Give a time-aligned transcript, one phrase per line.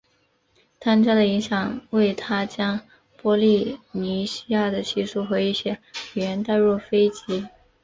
[0.79, 2.79] 汤加的影响为他将
[3.21, 5.79] 波利尼西亚的习俗和一些
[6.15, 7.45] 语言带入斐济。